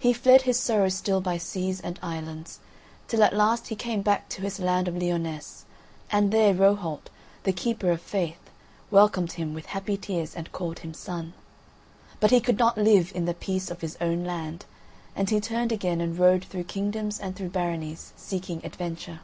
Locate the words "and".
1.80-2.00, 6.10-6.32, 10.34-10.50, 15.14-15.30, 16.00-16.18, 17.20-17.36